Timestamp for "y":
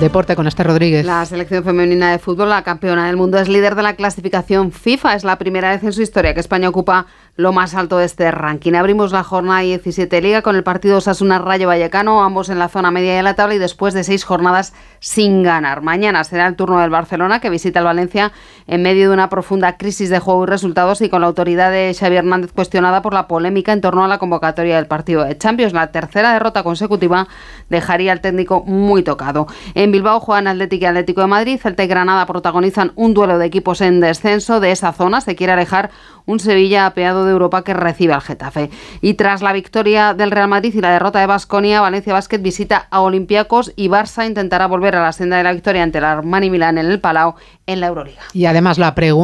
13.54-13.58, 20.44-20.46, 21.02-21.10, 30.84-30.86, 31.82-31.88, 39.00-39.14, 40.76-40.80, 43.74-43.88, 48.32-48.46